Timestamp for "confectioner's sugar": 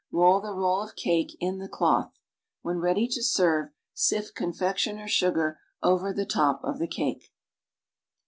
4.33-5.59